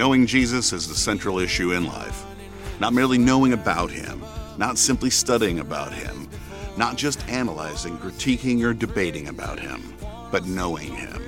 [0.00, 2.24] Knowing Jesus is the central issue in life.
[2.80, 4.24] Not merely knowing about Him,
[4.56, 6.26] not simply studying about Him,
[6.78, 9.94] not just analyzing, critiquing, or debating about Him,
[10.32, 11.22] but knowing Him.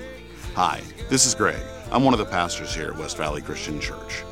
[0.54, 0.80] Hi,
[1.10, 1.60] this is Greg.
[1.90, 4.24] I'm one of the pastors here at West Valley Christian Church.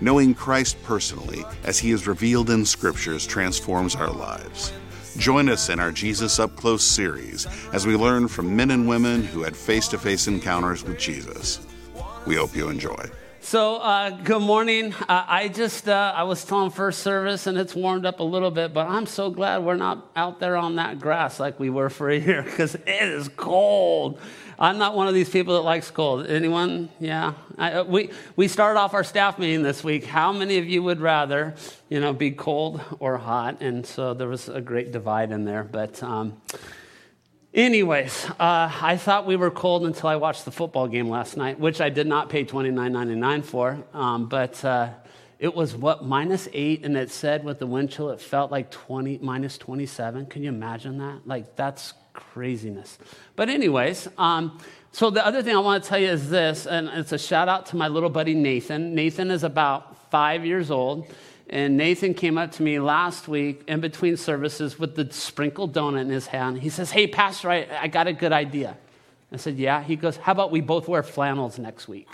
[0.00, 4.72] Knowing Christ personally, as He is revealed in Scriptures, transforms our lives.
[5.16, 9.22] Join us in our Jesus Up Close series as we learn from men and women
[9.22, 11.64] who had face to face encounters with Jesus.
[12.26, 13.08] We hope you enjoy.
[13.46, 14.92] So, uh, good morning.
[14.92, 18.50] Uh, I just, uh, I was telling first service and it's warmed up a little
[18.50, 21.88] bit, but I'm so glad we're not out there on that grass like we were
[21.88, 24.18] for a year because it is cold.
[24.58, 26.26] I'm not one of these people that likes cold.
[26.26, 26.88] Anyone?
[26.98, 27.34] Yeah.
[27.56, 30.06] I, uh, we, we started off our staff meeting this week.
[30.06, 31.54] How many of you would rather,
[31.88, 33.62] you know, be cold or hot?
[33.62, 36.42] And so there was a great divide in there, but, um,
[37.56, 41.58] Anyways, uh, I thought we were cold until I watched the football game last night,
[41.58, 43.82] which I did not pay $29.99 for.
[43.94, 44.90] Um, but uh,
[45.38, 48.70] it was what, minus eight, and it said with the wind chill, it felt like
[48.70, 50.26] 20, minus 27.
[50.26, 51.26] Can you imagine that?
[51.26, 52.98] Like, that's craziness.
[53.36, 54.60] But, anyways, um,
[54.92, 57.48] so the other thing I want to tell you is this, and it's a shout
[57.48, 58.94] out to my little buddy Nathan.
[58.94, 61.10] Nathan is about five years old.
[61.48, 66.00] And Nathan came up to me last week in between services with the sprinkled donut
[66.00, 66.58] in his hand.
[66.60, 68.76] He says, Hey, Pastor, I, I got a good idea.
[69.30, 69.82] I said, Yeah.
[69.82, 72.08] He goes, How about we both wear flannels next week?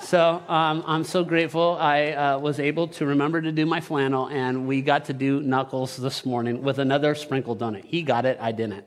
[0.00, 4.28] So um, I'm so grateful I uh, was able to remember to do my flannel,
[4.28, 7.84] and we got to do knuckles this morning with another sprinkled donut.
[7.84, 8.86] He got it, I didn't.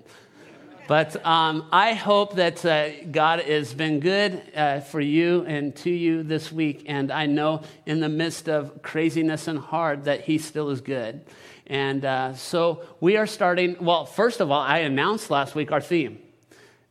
[0.88, 5.89] But um, I hope that uh, God has been good uh, for you and to
[5.89, 6.85] you this week.
[6.88, 11.25] And I know in the midst of craziness and hard that He still is good.
[11.67, 13.75] And uh, so we are starting.
[13.81, 16.20] Well, first of all, I announced last week our theme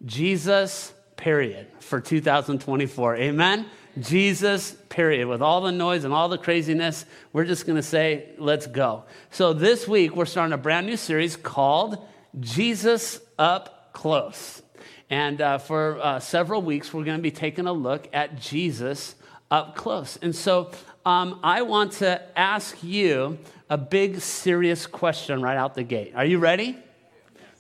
[0.05, 3.17] Jesus, period, for 2024.
[3.17, 3.65] Amen?
[3.99, 5.27] Jesus, period.
[5.27, 9.05] With all the noise and all the craziness, we're just going to say, let's go.
[9.31, 12.07] So this week, we're starting a brand new series called
[12.39, 14.63] Jesus Up close.
[15.09, 19.15] And uh, for uh, several weeks, we're going to be taking a look at Jesus
[19.51, 20.19] up close.
[20.21, 20.71] And so
[21.07, 23.39] um, I want to ask you
[23.71, 26.13] a big, serious question right out the gate.
[26.15, 26.77] Are you ready?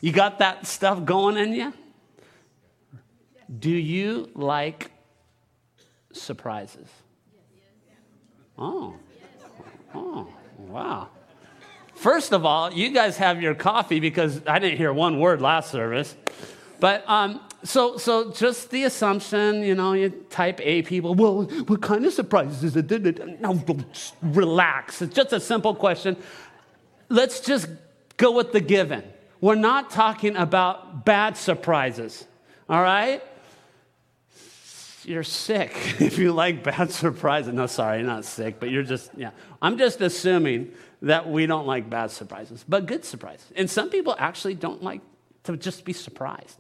[0.02, 1.72] You got that stuff going in you?
[3.58, 4.91] Do you like
[6.12, 6.88] surprises?
[8.58, 8.94] Oh,
[9.94, 11.08] oh, wow.
[11.96, 15.70] First of all, you guys have your coffee because I didn't hear one word last
[15.70, 16.14] service.
[16.78, 21.80] But um, so, so just the assumption, you know, you type A people, well, what
[21.80, 23.40] kind of surprises is it?
[23.40, 23.62] No,
[24.22, 25.00] relax.
[25.00, 26.16] It's just a simple question.
[27.08, 27.68] Let's just
[28.16, 29.02] go with the given.
[29.40, 32.26] We're not talking about bad surprises,
[32.68, 33.22] all right?
[35.04, 37.54] You're sick if you like bad surprises.
[37.54, 39.30] No, sorry, not sick, but you're just, yeah.
[39.62, 43.46] I'm just assuming that we don't like bad surprises, but good surprises.
[43.54, 45.00] And some people actually don't like
[45.44, 46.58] to just be surprised.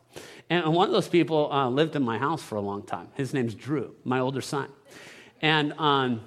[0.48, 3.08] And one of those people uh, lived in my house for a long time.
[3.14, 4.68] His name's Drew, my older son.
[5.42, 6.20] And um,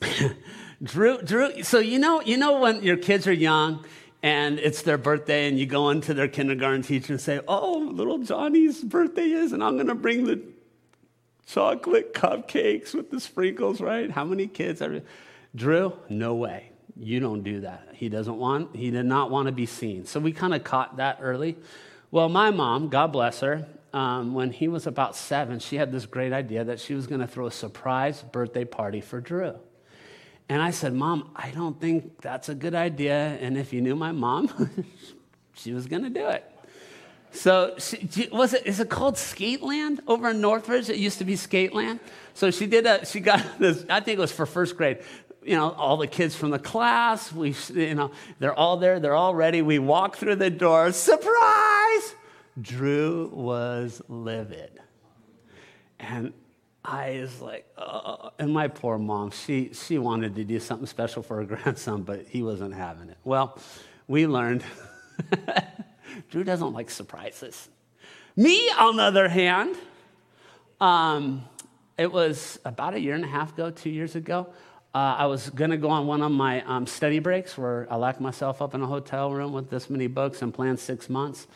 [0.82, 3.84] Drew, Drew, so you know, you know when your kids are young
[4.22, 8.18] and it's their birthday and you go into their kindergarten teacher and say, oh, little
[8.18, 10.42] Johnny's birthday is, and I'm going to bring the
[11.46, 14.10] chocolate cupcakes with the sprinkles, right?
[14.10, 14.82] How many kids?
[14.82, 15.02] Are...
[15.54, 16.70] Drew, no way.
[16.98, 17.88] You don't do that.
[17.92, 20.06] He doesn't want, he did not want to be seen.
[20.06, 21.56] So we kind of caught that early.
[22.10, 26.06] Well, my mom, God bless her, um, when he was about seven, she had this
[26.06, 29.54] great idea that she was going to throw a surprise birthday party for Drew.
[30.48, 33.14] And I said, Mom, I don't think that's a good idea.
[33.40, 34.70] And if you knew my mom,
[35.54, 36.44] she was going to do it.
[37.32, 40.88] So, she, was it, is it called Skateland over in Northridge?
[40.88, 41.98] It used to be Skateland.
[42.34, 44.98] So she did a, she got this, I think it was for first grade
[45.46, 47.32] you know, all the kids from the class.
[47.32, 48.98] We, you know, they're all there.
[48.98, 49.62] They're all ready.
[49.62, 50.92] We walk through the door.
[50.92, 52.14] Surprise!
[52.60, 54.80] Drew was livid.
[56.00, 56.32] And
[56.84, 58.30] I was like, oh.
[58.38, 62.26] and my poor mom, she, she wanted to do something special for her grandson, but
[62.26, 63.16] he wasn't having it.
[63.24, 63.58] Well,
[64.08, 64.64] we learned
[66.30, 67.68] Drew doesn't like surprises.
[68.36, 69.76] Me, on the other hand,
[70.80, 71.44] um,
[71.96, 74.48] it was about a year and a half ago, two years ago.
[74.96, 77.96] Uh, I was going to go on one of my um, study breaks where I
[77.96, 81.46] locked myself up in a hotel room with this many books and planned six months.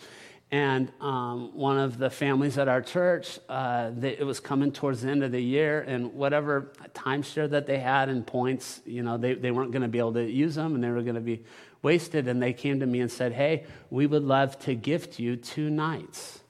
[0.50, 5.00] And um, one of the families at our church, uh, they, it was coming towards
[5.00, 9.16] the end of the year, and whatever timeshare that they had and points, you know,
[9.16, 11.22] they, they weren't going to be able to use them and they were going to
[11.22, 11.42] be
[11.80, 12.28] wasted.
[12.28, 15.70] And they came to me and said, Hey, we would love to gift you two
[15.70, 16.40] nights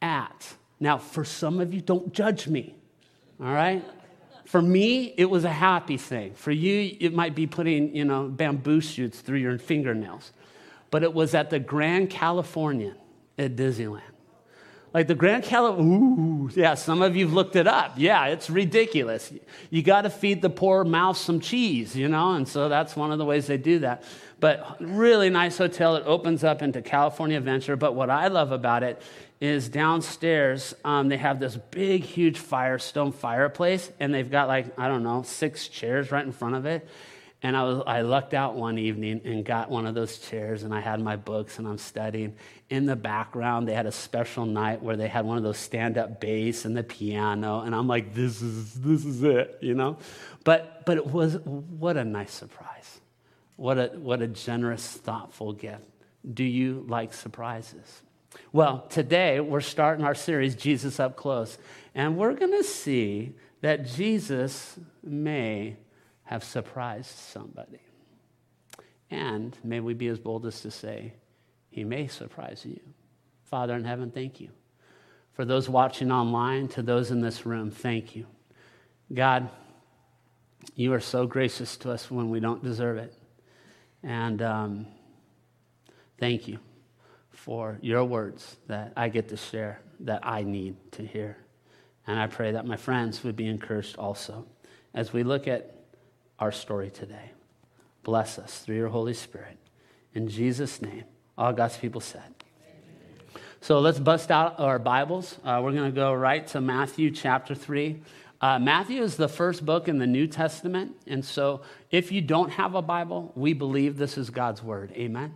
[0.00, 0.54] at.
[0.80, 2.74] Now, for some of you, don't judge me,
[3.38, 3.84] all right?
[4.46, 6.34] For me, it was a happy thing.
[6.34, 10.32] For you, it might be putting, you know, bamboo shoots through your fingernails.
[10.90, 12.96] But it was at the Grand Californian
[13.36, 14.15] at Disneyland.
[14.96, 17.96] Like the Grand Californian, ooh, yeah, some of you've looked it up.
[17.98, 19.30] Yeah, it's ridiculous.
[19.68, 23.12] You got to feed the poor mouse some cheese, you know, and so that's one
[23.12, 24.04] of the ways they do that.
[24.40, 25.96] But really nice hotel.
[25.96, 27.76] It opens up into California Adventure.
[27.76, 29.02] But what I love about it
[29.38, 34.88] is downstairs, um, they have this big, huge Firestone fireplace, and they've got like, I
[34.88, 36.88] don't know, six chairs right in front of it.
[37.42, 40.74] And I, was, I lucked out one evening and got one of those chairs, and
[40.74, 42.34] I had my books and I'm studying.
[42.68, 45.96] In the background, they had a special night where they had one of those stand
[45.96, 49.98] up bass and the piano, and I'm like, this is, this is it, you know?
[50.42, 53.00] But, but it was, what a nice surprise.
[53.54, 55.84] What a, what a generous, thoughtful gift.
[56.34, 58.02] Do you like surprises?
[58.52, 61.58] Well, today we're starting our series, Jesus Up Close,
[61.94, 65.76] and we're going to see that Jesus may
[66.24, 67.78] have surprised somebody.
[69.10, 71.12] And may we be as bold as to say,
[71.76, 72.80] He may surprise you.
[73.44, 74.48] Father in heaven, thank you.
[75.34, 78.24] For those watching online, to those in this room, thank you.
[79.12, 79.50] God,
[80.74, 83.14] you are so gracious to us when we don't deserve it.
[84.02, 84.86] And um,
[86.18, 86.60] thank you
[87.28, 91.36] for your words that I get to share, that I need to hear.
[92.06, 94.46] And I pray that my friends would be encouraged also
[94.94, 95.74] as we look at
[96.38, 97.32] our story today.
[98.02, 99.58] Bless us through your Holy Spirit.
[100.14, 101.04] In Jesus' name,
[101.36, 102.22] all God's people said.
[103.60, 105.36] So let's bust out our Bibles.
[105.44, 108.00] Uh, we're going to go right to Matthew chapter 3.
[108.40, 110.94] Uh, Matthew is the first book in the New Testament.
[111.06, 114.92] And so if you don't have a Bible, we believe this is God's word.
[114.92, 115.34] Amen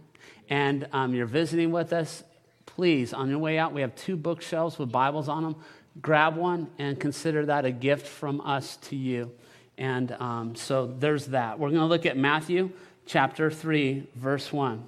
[0.51, 2.25] and um, you're visiting with us,
[2.67, 5.57] please, on your way out, we have two bookshelves with Bibles on them.
[6.03, 9.31] Grab one and consider that a gift from us to you.
[9.79, 11.59] And um, so there's that.
[11.59, 12.71] We're going to look at Matthew
[13.07, 14.85] chapter 3, verse 1.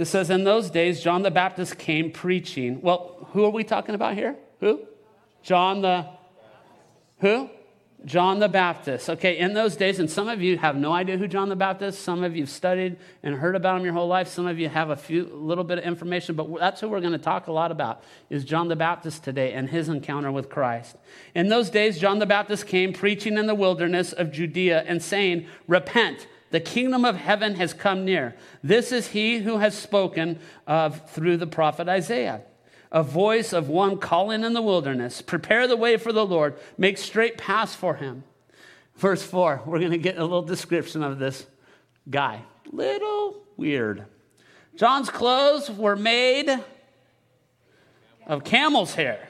[0.00, 2.80] It says, In those days, John the Baptist came preaching.
[2.80, 4.34] Well, who are we talking about here?
[4.60, 4.80] Who?
[5.42, 6.06] John the.
[7.18, 7.50] Who?
[8.06, 9.10] John the Baptist.
[9.10, 12.00] Okay, in those days, and some of you have no idea who John the Baptist.
[12.00, 14.26] Some of you have studied and heard about him your whole life.
[14.26, 17.12] Some of you have a few little bit of information, but that's who we're going
[17.12, 20.96] to talk a lot about is John the Baptist today and his encounter with Christ.
[21.34, 25.46] In those days, John the Baptist came preaching in the wilderness of Judea and saying,
[25.68, 28.34] "Repent." The kingdom of heaven has come near.
[28.62, 32.42] This is he who has spoken of through the prophet Isaiah
[32.92, 36.98] a voice of one calling in the wilderness prepare the way for the Lord, make
[36.98, 38.24] straight paths for him.
[38.96, 41.46] Verse 4, we're going to get a little description of this
[42.08, 42.42] guy.
[42.70, 44.04] Little weird.
[44.76, 46.48] John's clothes were made
[48.26, 49.28] of camel's hair,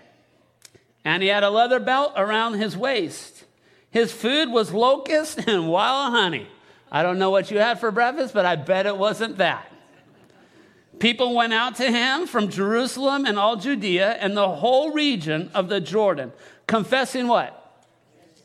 [1.05, 3.45] and he had a leather belt around his waist.
[3.91, 6.49] His food was locust and wild honey.
[6.91, 9.71] I don't know what you had for breakfast, but I bet it wasn't that.
[10.99, 15.69] People went out to him from Jerusalem and all Judea and the whole region of
[15.69, 16.33] the Jordan,
[16.67, 17.57] confessing what?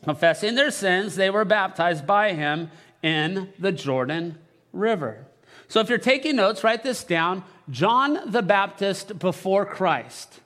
[0.04, 1.16] Confessing their sins.
[1.16, 2.70] They were baptized by him
[3.02, 4.38] in the Jordan
[4.72, 5.26] River.
[5.68, 10.40] So if you're taking notes, write this down John the Baptist before Christ.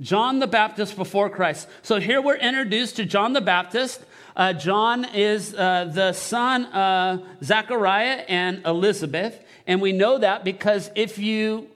[0.00, 1.68] John the Baptist before Christ.
[1.82, 4.04] So here we're introduced to John the Baptist.
[4.36, 9.40] Uh, John is uh, the son of Zechariah and Elizabeth.
[9.66, 11.68] And we know that because if you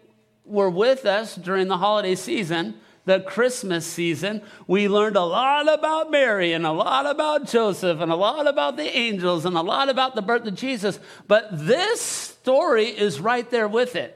[0.45, 2.75] were with us during the holiday season,
[3.05, 8.11] the Christmas season, we learned a lot about Mary and a lot about Joseph and
[8.11, 10.99] a lot about the angels and a lot about the birth of Jesus.
[11.27, 14.15] But this story is right there with it.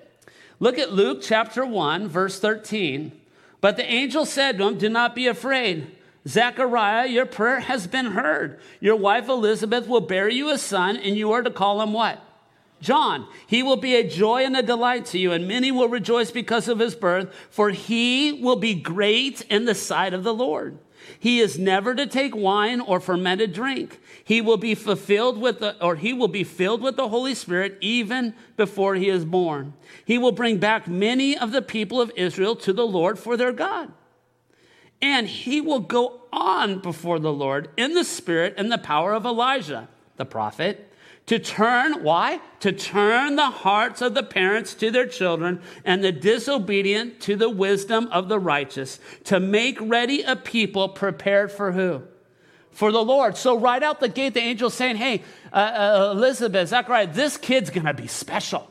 [0.61, 3.12] Look at Luke chapter 1, verse 13.
[3.61, 5.96] But the angel said to him, Do not be afraid.
[6.26, 8.61] Zechariah, your prayer has been heard.
[8.81, 12.23] Your wife Elizabeth will bear you a son, and you are to call him what?
[12.81, 13.26] John.
[13.47, 16.69] He will be a joy and a delight to you, and many will rejoice because
[16.69, 20.79] of his birth, for he will be great in the sight of the Lord.
[21.19, 24.00] He is never to take wine or fermented drink.
[24.25, 27.79] He will be fulfilled with the, or he will be filled with the Holy Spirit
[27.81, 29.75] even before he is born.
[30.05, 33.52] He will bring back many of the people of Israel to the Lord for their
[33.52, 33.93] God.
[35.02, 39.26] And he will go on before the Lord in the spirit and the power of
[39.26, 40.88] Elijah, the prophet
[41.26, 42.40] to turn, why?
[42.61, 47.49] To turn the hearts of the parents to their children and the disobedient to the
[47.49, 52.02] wisdom of the righteous, to make ready a people prepared for who?
[52.73, 53.37] For the Lord.
[53.37, 57.71] So, right out the gate, the angel's saying, Hey, uh, uh, Elizabeth, Zachariah, this kid's
[57.71, 58.71] gonna be special.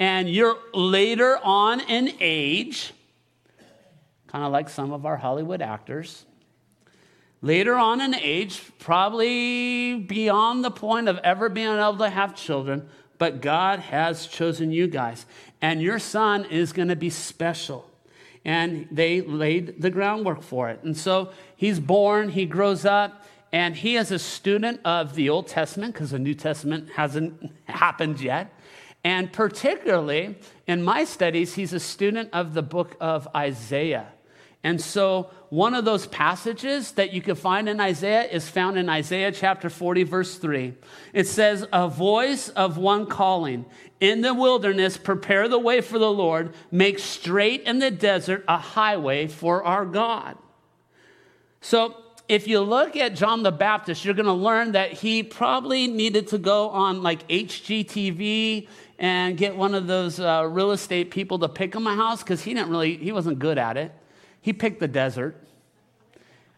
[0.00, 2.92] And you're later on in age,
[4.28, 6.24] kind of like some of our Hollywood actors,
[7.42, 12.88] later on in age, probably beyond the point of ever being able to have children,
[13.18, 15.26] but God has chosen you guys.
[15.60, 17.90] And your son is going to be special.
[18.44, 20.82] And they laid the groundwork for it.
[20.84, 25.48] And so he's born, he grows up, and he is a student of the Old
[25.48, 28.52] Testament because the New Testament hasn't happened yet.
[29.04, 34.08] And particularly in my studies, he's a student of the book of Isaiah.
[34.64, 38.88] And so, one of those passages that you can find in Isaiah is found in
[38.88, 40.74] Isaiah chapter 40, verse 3.
[41.12, 43.64] It says, A voice of one calling,
[44.00, 48.58] in the wilderness, prepare the way for the Lord, make straight in the desert a
[48.58, 50.36] highway for our God.
[51.60, 51.96] So,
[52.28, 56.28] if you look at John the Baptist, you're going to learn that he probably needed
[56.28, 61.48] to go on like HGTV and get one of those uh, real estate people to
[61.48, 63.92] pick him a house because he didn't really, he wasn't good at it.
[64.48, 65.36] He picked the desert.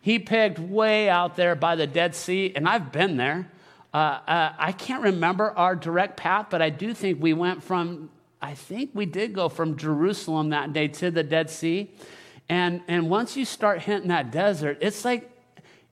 [0.00, 3.50] He picked way out there by the Dead Sea, and I've been there.
[3.92, 8.08] Uh, uh, I can't remember our direct path, but I do think we went from,
[8.40, 11.90] I think we did go from Jerusalem that day to the Dead Sea.
[12.48, 15.28] And, and once you start hitting that desert, it's like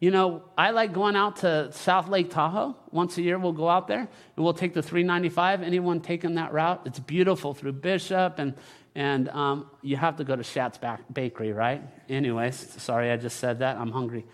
[0.00, 2.76] you know, I like going out to South Lake Tahoe.
[2.92, 5.62] Once a year, we'll go out there and we'll take the 395.
[5.62, 6.82] Anyone taking that route?
[6.84, 8.54] It's beautiful through Bishop, and,
[8.98, 10.76] and um, you have to go to Schat's
[11.12, 11.80] Bakery, right?
[12.08, 13.76] Anyways, sorry I just said that.
[13.76, 14.26] I'm hungry.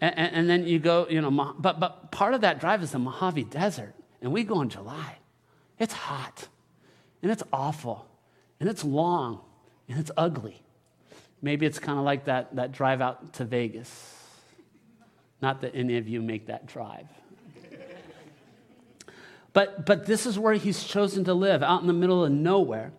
[0.00, 2.90] And, and, and then you go, you know, but, but part of that drive is
[2.90, 5.18] the Mojave Desert, and we go in July.
[5.78, 6.48] It's hot,
[7.22, 8.08] and it's awful,
[8.58, 9.40] and it's long,
[9.88, 10.64] and it's ugly.
[11.40, 14.16] Maybe it's kind of like that, that drive out to Vegas
[15.40, 17.06] not that any of you make that drive.
[19.52, 22.92] but, but this is where he's chosen to live, out in the middle of nowhere.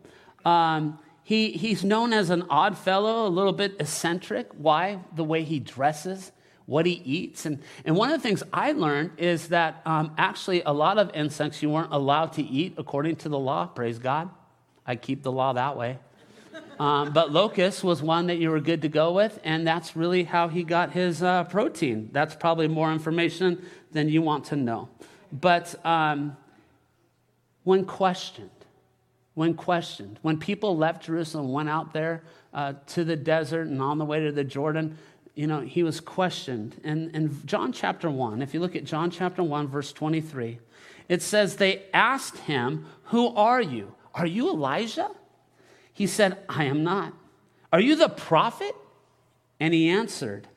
[0.45, 0.99] Um,
[1.29, 4.48] he, he's known as an odd fellow, a little bit eccentric.
[4.57, 4.98] Why?
[5.13, 6.31] The way he dresses,
[6.65, 7.45] what he eats.
[7.45, 11.12] And, and one of the things I learned is that um, actually a lot of
[11.13, 13.67] insects you weren't allowed to eat according to the law.
[13.67, 14.31] Praise God.
[14.88, 16.00] I keep the law that way.
[16.79, 20.24] Um, but locust was one that you were good to go with, and that's really
[20.24, 22.09] how he got his uh, protein.
[22.12, 24.89] That's probably more information than you want to know.
[25.31, 26.36] But um,
[27.65, 28.50] when questioned,
[29.39, 33.98] when questioned, when people left Jerusalem, went out there uh, to the desert and on
[33.98, 34.98] the way to the Jordan,
[35.34, 36.75] you know, he was questioned.
[36.84, 40.60] And in John chapter 1, if you look at John chapter 1, verse 23,
[41.08, 43.96] it says, They asked him, Who are you?
[44.13, 45.10] Are you Elijah?
[45.93, 47.13] He said, I am not.
[47.72, 48.75] Are you the prophet?
[49.58, 50.50] And he answered,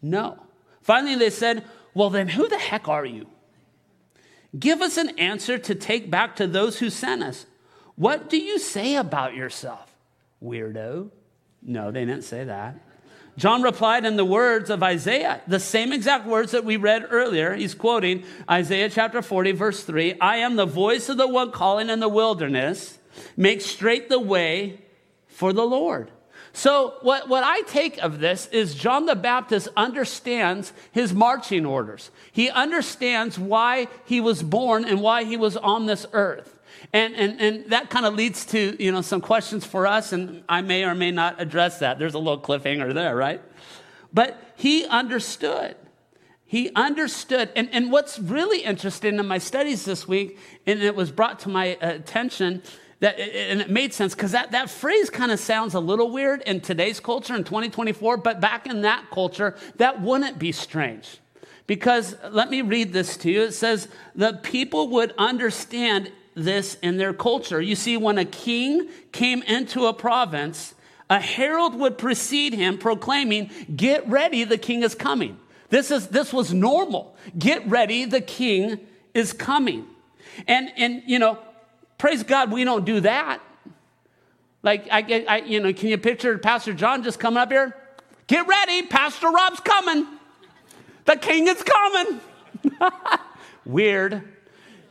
[0.00, 0.40] No.
[0.80, 3.26] Finally, they said, Well, then who the heck are you?
[4.56, 7.44] Give us an answer to take back to those who sent us.
[7.98, 9.92] What do you say about yourself?
[10.40, 11.10] Weirdo.
[11.62, 12.76] No, they didn't say that.
[13.36, 17.54] John replied in the words of Isaiah, the same exact words that we read earlier.
[17.54, 21.90] He's quoting Isaiah chapter 40, verse 3 I am the voice of the one calling
[21.90, 22.98] in the wilderness,
[23.36, 24.80] make straight the way
[25.26, 26.12] for the Lord.
[26.52, 32.12] So, what, what I take of this is John the Baptist understands his marching orders.
[32.30, 36.57] He understands why he was born and why he was on this earth.
[36.92, 40.42] And, and, and that kind of leads to you know, some questions for us, and
[40.48, 41.98] I may or may not address that.
[41.98, 43.42] There's a little cliffhanger there, right?
[44.12, 45.76] But he understood.
[46.46, 47.50] He understood.
[47.54, 51.50] And, and what's really interesting in my studies this week, and it was brought to
[51.50, 52.62] my attention,
[53.00, 56.42] that, and it made sense because that, that phrase kind of sounds a little weird
[56.42, 61.18] in today's culture in 2024, but back in that culture, that wouldn't be strange.
[61.66, 63.42] Because let me read this to you.
[63.42, 67.60] It says, the people would understand this in their culture.
[67.60, 70.74] You see, when a king came into a province,
[71.10, 75.38] a herald would precede him proclaiming, Get ready, the king is coming.
[75.70, 77.16] This, is, this was normal.
[77.38, 78.80] Get ready, the king
[79.14, 79.86] is coming.
[80.46, 81.38] And, and you know,
[81.98, 83.40] Praise God, we don't do that.
[84.62, 87.76] Like, I, I, you know, can you picture Pastor John just coming up here?
[88.28, 90.06] Get ready, Pastor Rob's coming.
[91.06, 92.20] The king is coming.
[93.64, 94.22] Weird.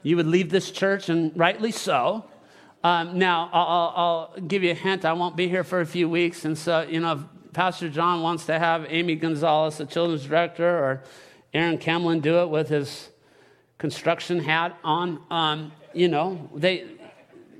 [0.07, 2.23] You would leave this church, and rightly so.
[2.81, 5.03] Um, now, I'll, I'll, give you a hint.
[5.03, 6.45] I won't be here for a few weeks.
[6.45, 7.19] And so, you know, if
[7.51, 11.03] Pastor John wants to have Amy Gonzalez, the children's director, or
[11.53, 13.09] Aaron Camlin do it with his
[13.79, 16.85] construction hat on, um, you know, they,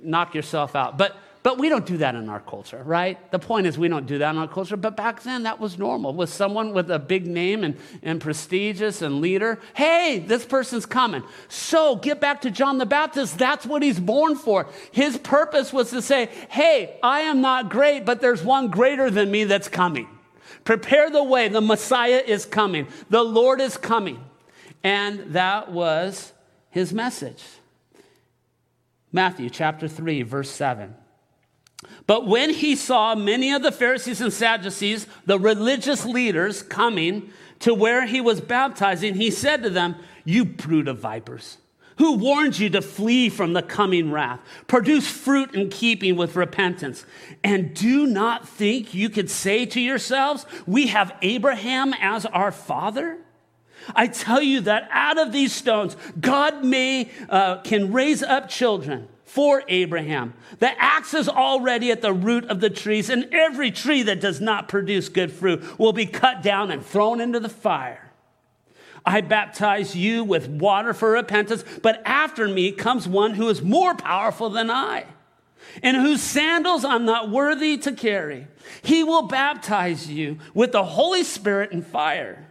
[0.01, 0.97] knock yourself out.
[0.97, 3.31] But but we don't do that in our culture, right?
[3.31, 4.75] The point is, we don't do that in our culture.
[4.75, 6.13] But back then, that was normal.
[6.13, 11.23] With someone with a big name and, and prestigious and leader, hey, this person's coming.
[11.47, 13.37] So get back to John the Baptist.
[13.37, 14.67] That's what he's born for.
[14.91, 19.31] His purpose was to say, hey, I am not great, but there's one greater than
[19.31, 20.09] me that's coming.
[20.65, 21.47] Prepare the way.
[21.47, 22.89] The Messiah is coming.
[23.09, 24.21] The Lord is coming.
[24.83, 26.33] And that was
[26.71, 27.41] his message.
[29.13, 30.93] Matthew chapter 3, verse 7.
[32.07, 37.73] But when he saw many of the Pharisees and Sadducees, the religious leaders, coming to
[37.73, 41.57] where he was baptizing, he said to them, You brood of vipers,
[41.97, 44.39] who warned you to flee from the coming wrath?
[44.67, 47.05] Produce fruit in keeping with repentance.
[47.43, 53.17] And do not think you could say to yourselves, We have Abraham as our father?
[53.95, 59.09] I tell you that out of these stones, God may, uh, can raise up children
[59.37, 60.33] for Abraham.
[60.57, 64.41] The axe is already at the root of the trees, and every tree that does
[64.41, 68.09] not produce good fruit will be cut down and thrown into the fire.
[69.05, 73.93] I baptize you with water for repentance, but after me comes one who is more
[73.93, 75.05] powerful than I,
[75.83, 78.47] and whose sandals I'm not worthy to carry.
[78.81, 82.46] He will baptize you with the Holy Spirit and fire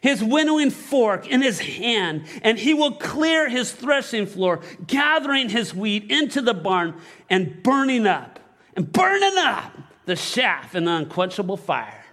[0.00, 5.74] his winnowing fork in his hand, and he will clear his threshing floor, gathering his
[5.74, 6.94] wheat into the barn
[7.28, 8.38] and burning up
[8.76, 12.04] and burning up the chaff in the unquenchable fire.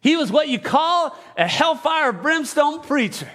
[0.00, 3.30] He was what you call a hellfire brimstone preacher.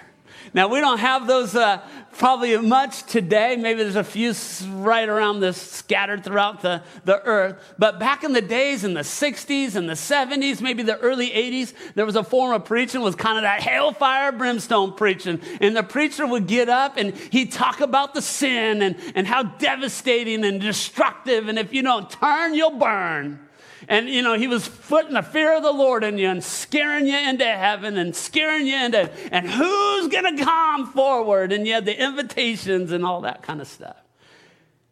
[0.54, 1.80] Now, we don't have those uh,
[2.18, 3.56] probably much today.
[3.56, 4.34] Maybe there's a few
[4.82, 7.74] right around this scattered throughout the, the earth.
[7.78, 11.72] But back in the days in the 60s and the 70s, maybe the early 80s,
[11.94, 15.40] there was a form of preaching was kind of that hellfire brimstone preaching.
[15.60, 19.44] And the preacher would get up and he'd talk about the sin and, and how
[19.44, 21.48] devastating and destructive.
[21.48, 23.40] And if you don't turn, you'll burn.
[23.88, 27.06] And, you know, he was putting the fear of the Lord in you and scaring
[27.06, 31.52] you into heaven and scaring you into, and who's going to come forward?
[31.52, 33.96] And you had the invitations and all that kind of stuff.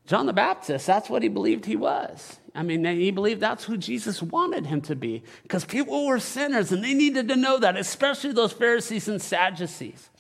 [0.07, 2.39] John the Baptist, that's what he believed he was.
[2.53, 6.73] I mean, he believed that's who Jesus wanted him to be because people were sinners
[6.73, 10.11] and they needed to know that, especially those Pharisees and Sadducees.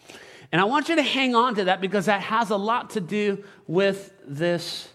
[0.52, 3.00] And I want you to hang on to that because that has a lot to
[3.00, 4.88] do with this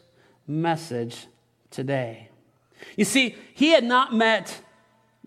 [0.48, 1.28] message
[1.72, 2.30] today.
[2.96, 4.62] You see, he had not met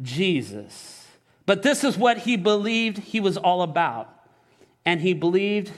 [0.01, 1.07] Jesus,
[1.47, 4.15] but this is what he believed he was all about.
[4.85, 5.71] And he believed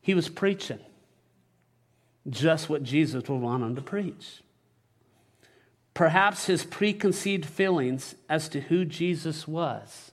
[0.00, 0.80] he was preaching
[2.28, 4.42] just what Jesus would want him to preach.
[5.94, 10.12] Perhaps his preconceived feelings as to who Jesus was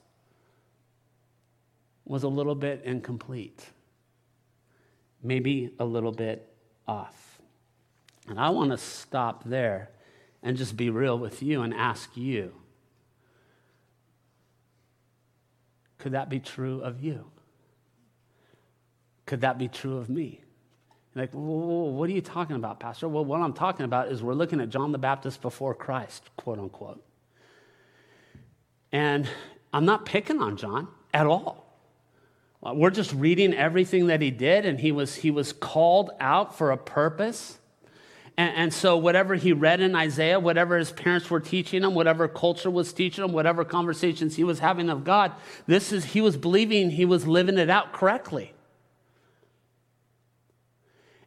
[2.04, 3.66] was a little bit incomplete,
[5.22, 6.52] maybe a little bit
[6.86, 7.27] off.
[8.28, 9.90] And I want to stop there
[10.42, 12.52] and just be real with you and ask you
[15.98, 17.24] could that be true of you?
[19.26, 20.40] Could that be true of me?
[21.14, 23.08] Like, what are you talking about, Pastor?
[23.08, 26.60] Well, what I'm talking about is we're looking at John the Baptist before Christ, quote
[26.60, 27.04] unquote.
[28.92, 29.28] And
[29.72, 31.66] I'm not picking on John at all.
[32.60, 36.70] We're just reading everything that he did, and he was, he was called out for
[36.70, 37.58] a purpose.
[38.38, 42.28] And, and, so, whatever he read in Isaiah, whatever his parents were teaching him, whatever
[42.28, 45.32] culture was teaching him, whatever conversations he was having of God,
[45.66, 48.54] this is, he was believing he was living it out correctly.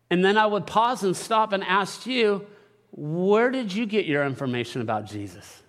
[0.10, 2.48] And then I would pause and stop and ask you,
[2.92, 5.64] where did you get your information about Jesus?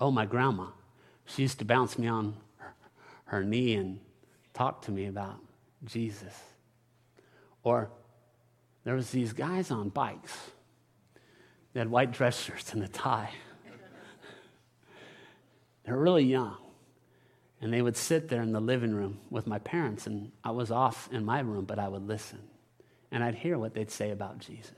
[0.00, 0.68] Oh, my grandma.
[1.26, 2.34] She used to bounce me on
[3.26, 4.00] her knee and
[4.54, 5.36] talk to me about
[5.84, 6.34] Jesus.
[7.62, 7.90] Or
[8.84, 10.32] there was these guys on bikes.
[11.72, 13.30] They had white dress shirts and a tie.
[15.84, 16.56] They're really young.
[17.60, 20.70] And they would sit there in the living room with my parents, and I was
[20.70, 22.40] off in my room, but I would listen.
[23.10, 24.72] And I'd hear what they'd say about Jesus.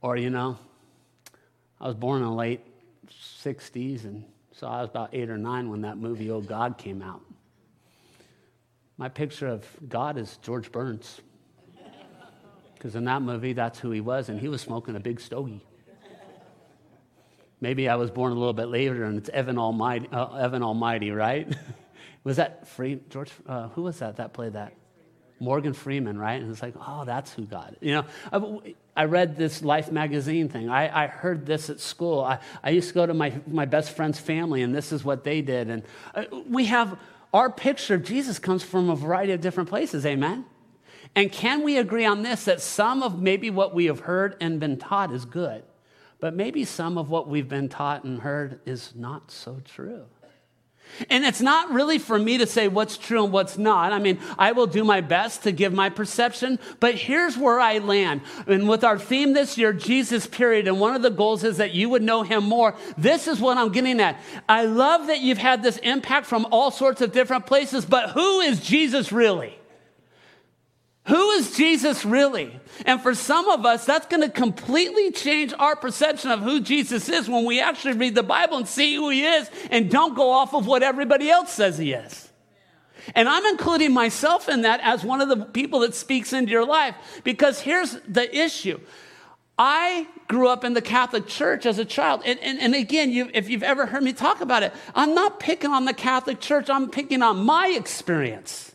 [0.00, 0.58] Or, you know,
[1.80, 2.60] I was born in the late
[3.08, 7.02] 60s, and so I was about eight or nine when that movie, Oh God, came
[7.02, 7.22] out.
[8.96, 11.20] My picture of God is George Burns.
[12.82, 15.64] Because in that movie, that's who he was, and he was smoking a big stogie.
[17.60, 21.12] Maybe I was born a little bit later, and it's Evan Almighty, uh, Evan Almighty
[21.12, 21.46] right?
[22.24, 23.30] was that Free George?
[23.46, 24.72] Uh, who was that that played that?
[25.38, 26.42] Morgan Freeman, right?
[26.42, 27.76] And it's like, oh, that's who God.
[27.80, 30.68] You know, I, I read this Life magazine thing.
[30.68, 32.20] I, I heard this at school.
[32.22, 35.22] I, I used to go to my, my best friend's family, and this is what
[35.22, 35.70] they did.
[35.70, 35.84] And
[36.16, 36.98] uh, we have
[37.32, 40.04] our picture of Jesus comes from a variety of different places.
[40.04, 40.46] Amen.
[41.14, 44.58] And can we agree on this that some of maybe what we have heard and
[44.58, 45.62] been taught is good,
[46.20, 50.06] but maybe some of what we've been taught and heard is not so true?
[51.08, 53.92] And it's not really for me to say what's true and what's not.
[53.92, 57.78] I mean, I will do my best to give my perception, but here's where I
[57.78, 58.20] land.
[58.46, 61.72] And with our theme this year, Jesus period, and one of the goals is that
[61.72, 62.74] you would know him more.
[62.98, 64.20] This is what I'm getting at.
[64.48, 68.40] I love that you've had this impact from all sorts of different places, but who
[68.40, 69.58] is Jesus really?
[71.06, 72.60] Who is Jesus really?
[72.86, 77.08] And for some of us, that's going to completely change our perception of who Jesus
[77.08, 80.30] is when we actually read the Bible and see who he is and don't go
[80.30, 82.30] off of what everybody else says he is.
[83.16, 86.64] And I'm including myself in that as one of the people that speaks into your
[86.64, 88.78] life because here's the issue.
[89.58, 92.22] I grew up in the Catholic Church as a child.
[92.24, 95.40] And, and, and again, you, if you've ever heard me talk about it, I'm not
[95.40, 98.71] picking on the Catholic Church, I'm picking on my experience.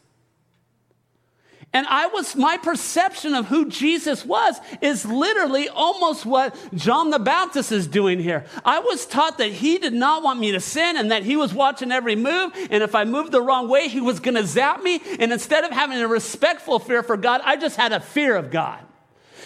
[1.74, 7.20] And I was, my perception of who Jesus was is literally almost what John the
[7.20, 8.46] Baptist is doing here.
[8.64, 11.54] I was taught that he did not want me to sin and that he was
[11.54, 12.54] watching every move.
[12.72, 15.02] And if I moved the wrong way, he was going to zap me.
[15.20, 18.50] And instead of having a respectful fear for God, I just had a fear of
[18.50, 18.80] God.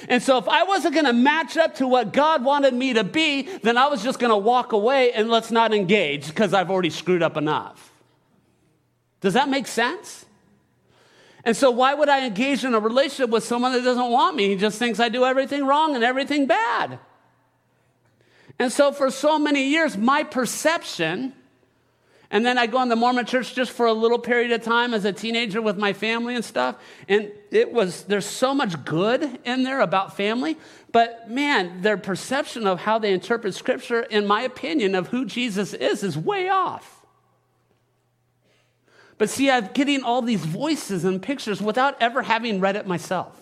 [0.08, 3.04] And so if I wasn't going to match up to what God wanted me to
[3.04, 6.70] be, then I was just going to walk away and let's not engage because I've
[6.70, 7.92] already screwed up enough.
[9.22, 10.26] Does that make sense?
[11.44, 14.50] And so, why would I engage in a relationship with someone that doesn't want me?
[14.50, 17.00] He just thinks I do everything wrong and everything bad.
[18.60, 21.34] And so, for so many years, my perception,
[22.30, 24.94] and then I go in the Mormon church just for a little period of time
[24.94, 26.76] as a teenager with my family and stuff.
[27.10, 30.58] And it was, there's so much good in there about family.
[30.94, 35.74] But man, their perception of how they interpret scripture, in my opinion, of who Jesus
[35.74, 37.01] is, is way off.
[39.22, 43.40] But see, I'm getting all these voices and pictures without ever having read it myself.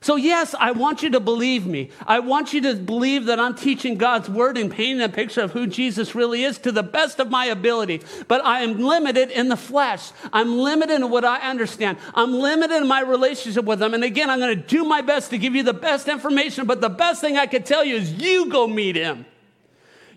[0.00, 1.90] So, yes, I want you to believe me.
[2.06, 5.50] I want you to believe that I'm teaching God's word and painting a picture of
[5.50, 8.02] who Jesus really is to the best of my ability.
[8.28, 10.12] But I am limited in the flesh.
[10.32, 11.98] I'm limited in what I understand.
[12.14, 13.94] I'm limited in my relationship with Him.
[13.94, 16.68] And again, I'm going to do my best to give you the best information.
[16.68, 19.26] But the best thing I could tell you is you go meet Him.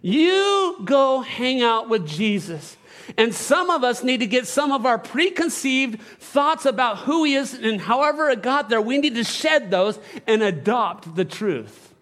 [0.04, 2.78] You go hang out with Jesus.
[3.18, 7.36] And some of us need to get some of our preconceived thoughts about who He
[7.36, 11.94] is and however it got there, we need to shed those and adopt the truth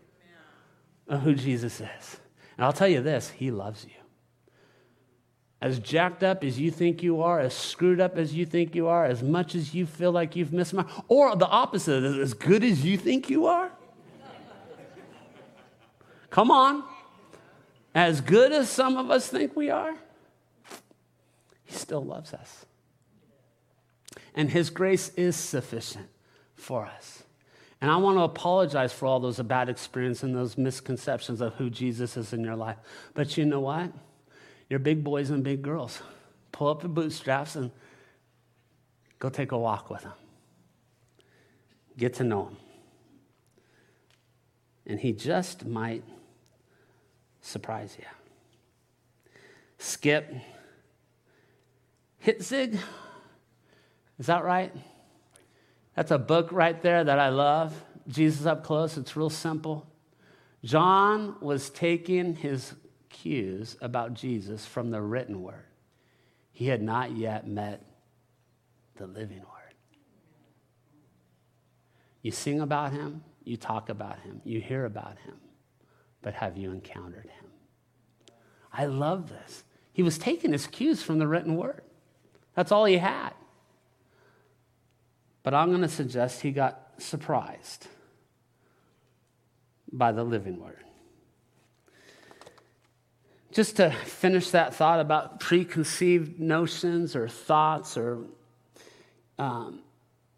[1.08, 2.17] of who Jesus is.
[2.58, 3.91] And I'll tell you this He loves you.
[5.60, 8.88] As jacked up as you think you are, as screwed up as you think you
[8.88, 12.63] are, as much as you feel like you've missed my, or the opposite, as good
[12.63, 13.72] as you think you are.
[16.30, 16.84] Come on.
[17.96, 19.96] As good as some of us think we are,
[21.67, 22.65] he still loves us.
[24.34, 26.08] And His grace is sufficient
[26.56, 27.23] for us.
[27.82, 31.69] And I want to apologize for all those bad experiences and those misconceptions of who
[31.69, 32.77] Jesus is in your life.
[33.13, 33.91] But you know what?
[34.69, 36.01] You're big boys and big girls.
[36.51, 37.69] Pull up your bootstraps and
[39.19, 40.13] go take a walk with him.
[41.97, 42.58] Get to know him.
[44.88, 46.03] And he just might
[47.41, 48.06] surprise you.
[49.77, 50.34] Skip
[52.28, 52.78] Heitzig.
[54.20, 54.74] Is that right?
[55.96, 57.74] That's a book right there that I love.
[58.08, 58.98] Jesus Up Close.
[58.98, 59.88] It's real simple.
[60.63, 62.74] John was taking his
[63.10, 65.66] cues about Jesus from the written word.
[66.52, 67.86] He had not yet met
[68.96, 69.76] the living word.
[72.22, 75.36] You sing about him, you talk about him, you hear about him,
[76.22, 78.34] but have you encountered him?
[78.74, 79.63] I love this.
[79.94, 81.84] He was taking his cues from the written word.
[82.58, 83.34] That's all he had.
[85.43, 87.86] But I'm going to suggest he got surprised
[89.93, 90.84] by the living word.
[93.52, 98.24] Just to finish that thought about preconceived notions or thoughts, or
[99.38, 99.82] um,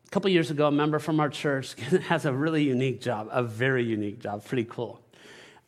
[0.06, 1.74] a couple years ago, a member from our church
[2.10, 5.00] has a really unique job, a very unique job, pretty cool.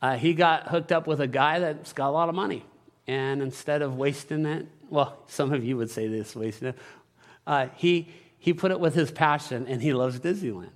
[0.01, 2.65] Uh, he got hooked up with a guy that's got a lot of money.
[3.07, 6.53] And instead of wasting it well, some of you would say this way.
[7.47, 10.69] Uh, he, he put it with his passion, and he loves Disneyland.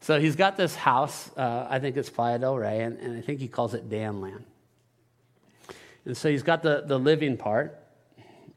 [0.00, 3.20] So he's got this house, uh, I think it's Playa del Rey, and, and I
[3.20, 4.42] think he calls it Danland.
[6.06, 7.78] And so he's got the, the living part,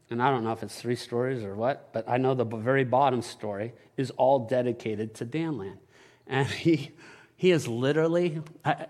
[0.08, 2.84] and I don't know if it's three stories or what, but I know the very
[2.84, 5.78] bottom story is all dedicated to Danland.
[6.26, 6.92] And he,
[7.36, 8.86] he is literally, I,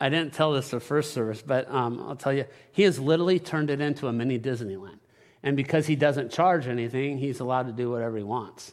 [0.00, 3.38] I didn't tell this the first service, but um, I'll tell you, he has literally
[3.38, 4.98] turned it into a mini Disneyland.
[5.42, 8.72] And because he doesn't charge anything, he's allowed to do whatever he wants.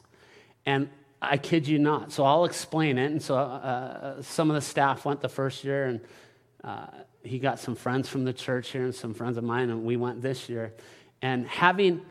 [0.66, 0.90] And
[1.22, 2.12] I kid you not.
[2.12, 3.12] So I'll explain it.
[3.12, 6.02] And so uh, some of the staff went the first year, and
[6.64, 6.88] uh,
[7.24, 9.96] he got some friends from the church here and some friends of mine, and we
[9.96, 10.74] went this year.
[11.22, 12.02] And having,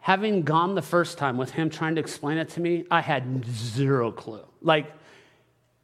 [0.00, 3.44] having gone the first time with him trying to explain it to me, I had
[3.46, 4.44] zero clue.
[4.62, 4.92] Like,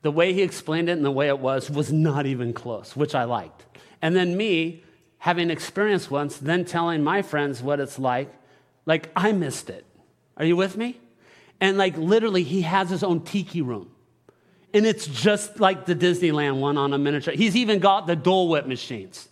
[0.02, 3.14] the way he explained it and the way it was was not even close, which
[3.14, 3.64] I liked.
[4.00, 4.84] And then me,
[5.26, 8.32] having experienced once, then telling my friends what it's like,
[8.84, 9.84] like I missed it.
[10.36, 11.00] Are you with me?
[11.60, 13.90] And like literally, he has his own tiki room.
[14.72, 17.34] And it's just like the Disneyland one on a miniature.
[17.34, 19.28] He's even got the Dole Whip machines.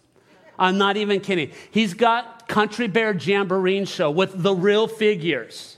[0.59, 1.53] I'm not even kidding.
[1.71, 5.74] He's got Country Bear Jamboree show with the real figures.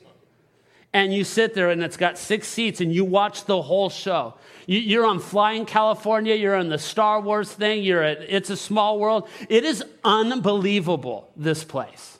[0.96, 4.32] And you sit there and it's got six seats and you watch the whole show.
[4.66, 8.98] You're on Flying California, you're on the Star Wars thing, you're at It's a Small
[8.98, 9.28] World.
[9.50, 12.18] It is unbelievable, this place.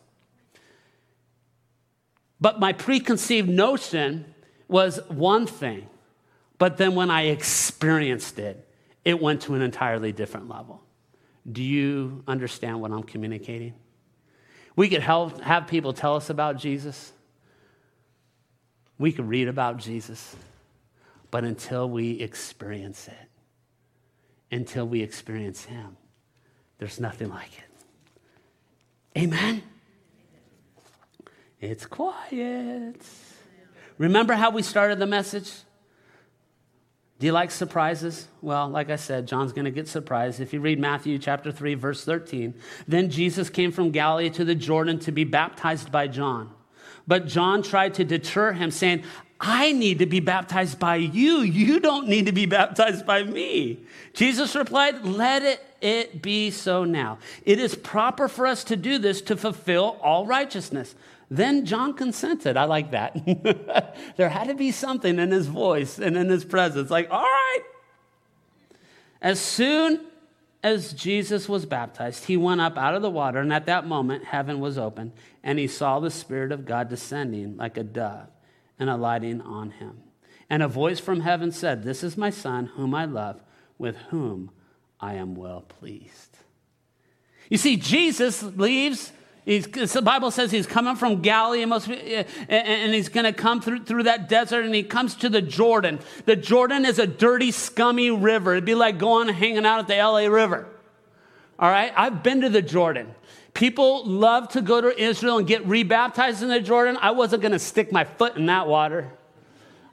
[2.39, 4.35] But my preconceived notion
[4.69, 5.89] was one thing,
[6.59, 8.69] but then when I experienced it,
[9.07, 10.83] it went to an entirely different level.
[11.51, 13.73] Do you understand what I'm communicating?
[14.77, 17.15] We could help, have people tell us about Jesus.
[18.99, 20.35] We can read about Jesus.
[21.31, 25.97] But until we experience it, until we experience Him,
[26.79, 29.21] there's nothing like it.
[29.21, 29.63] Amen?
[31.61, 33.01] It's quiet.
[33.99, 35.51] Remember how we started the message?
[37.19, 38.29] Do you like surprises?
[38.43, 40.39] Well, like I said, John's going to get surprised.
[40.39, 42.55] If you read Matthew chapter 3 verse 13,
[42.87, 46.51] then Jesus came from Galilee to the Jordan to be baptized by John.
[47.07, 49.05] But John tried to deter him saying,
[49.38, 51.40] I need to be baptized by you.
[51.40, 53.81] You don't need to be baptized by me.
[54.14, 57.19] Jesus replied, Let it, it be so now.
[57.45, 60.95] It is proper for us to do this to fulfill all righteousness.
[61.31, 62.57] Then John consented.
[62.57, 63.14] I like that.
[64.16, 66.90] there had to be something in his voice and in his presence.
[66.90, 67.61] Like, all right.
[69.21, 70.07] As soon
[70.67, 74.25] as Jesus was baptized, he went up out of the water, and at that moment,
[74.25, 75.13] heaven was open,
[75.45, 78.27] and he saw the Spirit of God descending like a dove
[78.77, 80.03] and alighting on him.
[80.51, 83.41] And a voice from heaven said, This is my Son, whom I love,
[83.79, 84.51] with whom
[84.99, 86.37] I am well pleased.
[87.49, 89.13] You see, Jesus leaves.
[89.47, 94.29] The Bible says he's coming from Galilee and, he's going to come through, through that
[94.29, 96.01] desert and he comes to the Jordan.
[96.25, 98.55] The Jordan is a dirty, scummy river.
[98.55, 100.67] It'd be like going hanging out at the LA River.
[101.61, 101.93] All right?
[101.97, 103.15] I've been to the Jordan.
[103.55, 106.99] People love to go to Israel and get rebaptized in the Jordan.
[107.01, 109.13] I wasn't going to stick my foot in that water.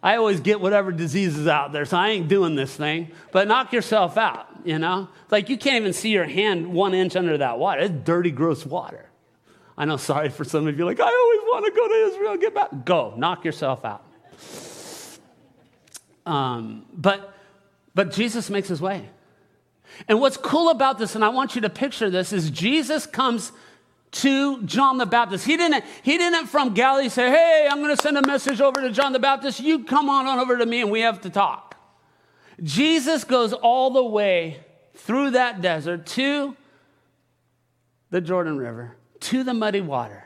[0.01, 3.11] I always get whatever diseases out there, so I ain't doing this thing.
[3.31, 5.07] But knock yourself out, you know?
[5.23, 7.81] It's Like you can't even see your hand one inch under that water.
[7.81, 9.11] It's dirty, gross water.
[9.77, 12.37] I know, sorry for some of you, like, I always want to go to Israel,
[12.37, 12.85] get back.
[12.85, 14.05] Go, knock yourself out.
[16.25, 17.33] Um, but,
[17.95, 19.09] but Jesus makes his way.
[20.07, 23.51] And what's cool about this, and I want you to picture this, is Jesus comes
[24.11, 25.45] to John the Baptist.
[25.45, 28.79] He didn't, he didn't from Galilee say, Hey, I'm going to send a message over
[28.81, 29.59] to John the Baptist.
[29.59, 31.75] You come on, on over to me and we have to talk.
[32.61, 34.59] Jesus goes all the way
[34.93, 36.55] through that desert to
[38.11, 40.25] the Jordan River, to the muddy water,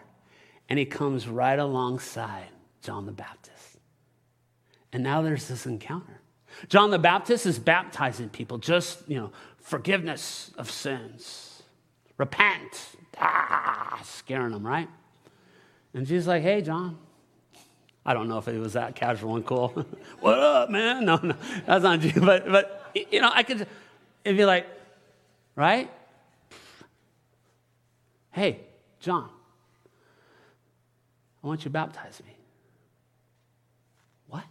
[0.70, 2.50] and he comes right alongside
[2.82, 3.78] John the Baptist.
[4.92, 6.22] And now there's this encounter.
[6.70, 9.32] John the Baptist is baptizing people, just, you know,
[9.62, 11.62] forgiveness of sins.
[12.18, 12.96] Repent.
[13.20, 14.90] Ah, scaring them, right?
[15.94, 16.98] And Jesus like, hey, John.
[18.06, 19.86] I don't know if it was that casual and cool.
[20.22, 21.06] what up, man?
[21.06, 22.22] No, no, that's not you.
[22.22, 23.68] But, but you know, I could,
[24.24, 24.66] it'd be like,
[25.56, 25.92] right?
[28.32, 28.62] Hey,
[29.00, 29.30] John,
[31.44, 32.36] I want you to baptize me.
[34.28, 34.44] What?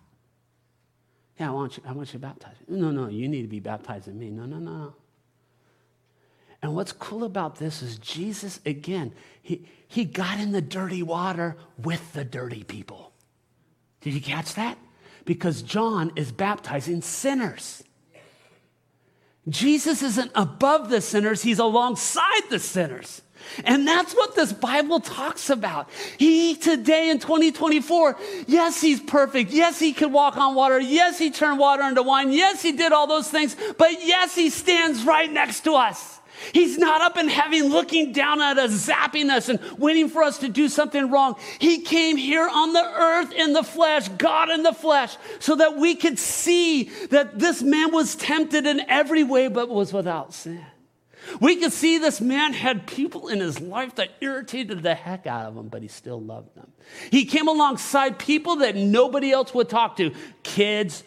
[1.38, 2.78] Yeah, I want you, I want you to baptize me.
[2.78, 4.30] No, no, you need to be baptizing me.
[4.30, 4.94] No, no, no.
[6.62, 11.56] And what's cool about this is Jesus, again, he, he got in the dirty water
[11.82, 13.12] with the dirty people.
[14.00, 14.78] Did you catch that?
[15.24, 17.82] Because John is baptizing sinners.
[19.48, 23.22] Jesus isn't above the sinners, he's alongside the sinners.
[23.64, 25.88] And that's what this Bible talks about.
[26.18, 29.52] He today in 2024, yes, he's perfect.
[29.52, 30.80] Yes, he could walk on water.
[30.80, 32.32] Yes, he turned water into wine.
[32.32, 33.56] Yes, he did all those things.
[33.78, 36.15] But yes, he stands right next to us.
[36.52, 40.38] He's not up in heaven looking down at us, zapping us, and waiting for us
[40.38, 41.36] to do something wrong.
[41.58, 45.76] He came here on the earth in the flesh, God in the flesh, so that
[45.76, 50.64] we could see that this man was tempted in every way but was without sin.
[51.40, 55.46] We could see this man had people in his life that irritated the heck out
[55.46, 56.70] of him, but he still loved them.
[57.10, 61.02] He came alongside people that nobody else would talk to kids,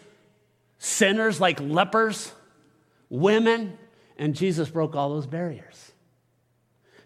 [0.78, 2.32] sinners like lepers,
[3.08, 3.78] women,
[4.20, 5.92] and Jesus broke all those barriers.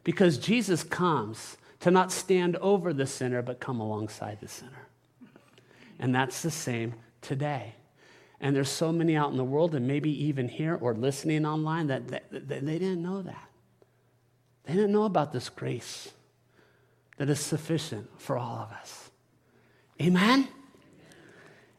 [0.03, 4.89] Because Jesus comes to not stand over the sinner, but come alongside the sinner.
[6.01, 7.77] And that's the same today.
[8.41, 11.87] And there's so many out in the world, and maybe even here or listening online,
[11.87, 13.49] that, that, that they didn't know that.
[14.65, 16.11] They didn't know about this grace
[17.17, 19.11] that is sufficient for all of us.
[20.03, 20.49] Amen?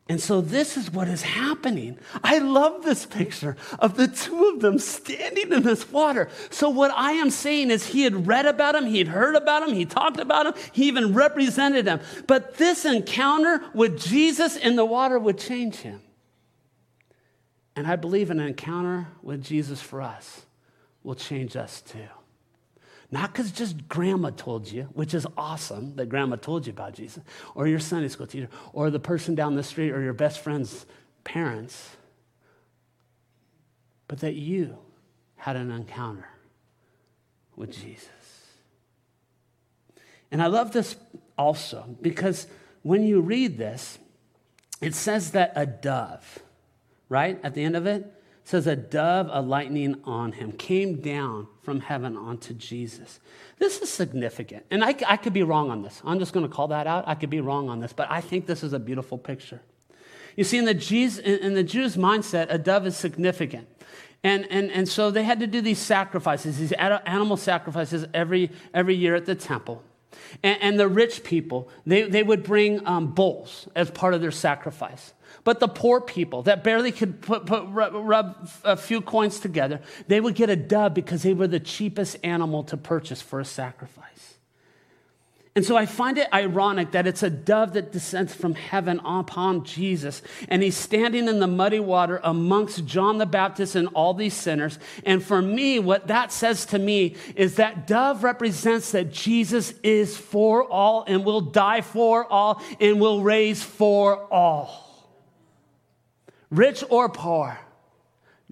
[0.07, 1.97] And so this is what is happening.
[2.23, 6.29] I love this picture of the two of them standing in this water.
[6.51, 9.73] So what I am saying is he had read about him, he'd heard about him,
[9.73, 12.01] he talked about him, he even represented him.
[12.27, 16.01] But this encounter with Jesus in the water would change him.
[17.75, 20.45] And I believe an encounter with Jesus for us
[21.01, 22.07] will change us too.
[23.11, 27.23] Not because just grandma told you, which is awesome that grandma told you about Jesus,
[27.53, 30.85] or your Sunday school teacher, or the person down the street, or your best friend's
[31.23, 31.91] parents,
[34.07, 34.77] but that you
[35.35, 36.29] had an encounter
[37.55, 38.09] with Jesus.
[40.31, 40.95] And I love this
[41.37, 42.47] also because
[42.81, 43.97] when you read this,
[44.81, 46.39] it says that a dove,
[47.09, 48.11] right, at the end of it,
[48.45, 53.19] says a dove alighting on him came down from heaven onto Jesus.
[53.57, 54.65] This is significant.
[54.69, 55.99] And I, I could be wrong on this.
[56.05, 57.05] I'm just going to call that out.
[57.07, 59.61] I could be wrong on this, but I think this is a beautiful picture.
[60.35, 63.67] You see, in the, Jews, in the Jews' mindset, a dove is significant.
[64.23, 68.95] And, and, and so they had to do these sacrifices, these animal sacrifices every, every
[68.95, 69.83] year at the temple.
[70.43, 74.31] And, and the rich people, they, they would bring um, bulls as part of their
[74.31, 75.13] sacrifice.
[75.43, 79.79] But the poor people that barely could put, put, rub, rub a few coins together,
[80.07, 83.45] they would get a dove because they were the cheapest animal to purchase for a
[83.45, 84.34] sacrifice.
[85.55, 89.63] And so I find it ironic that it's a dove that descends from heaven upon
[89.63, 94.33] Jesus, and he's standing in the muddy water amongst John the Baptist and all these
[94.33, 94.79] sinners.
[95.05, 100.17] And for me, what that says to me is that dove represents that Jesus is
[100.17, 104.85] for all and will die for all and will raise for all
[106.55, 107.59] rich or poor,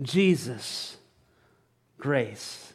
[0.01, 0.97] Jesus'
[1.97, 2.73] grace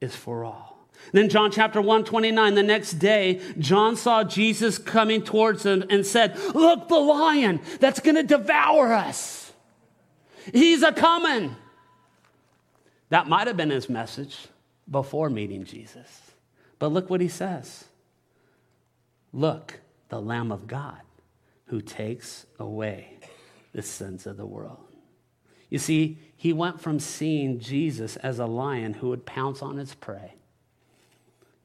[0.00, 0.69] is for all.
[1.12, 6.06] Then John chapter 1, 29, the next day, John saw Jesus coming towards him and
[6.06, 9.52] said, Look, the lion that's going to devour us.
[10.52, 11.56] He's a coming.
[13.08, 14.46] That might have been his message
[14.90, 16.20] before meeting Jesus.
[16.78, 17.84] But look what he says
[19.32, 21.00] Look, the Lamb of God
[21.66, 23.18] who takes away
[23.72, 24.78] the sins of the world.
[25.68, 29.94] You see, he went from seeing Jesus as a lion who would pounce on its
[29.94, 30.34] prey.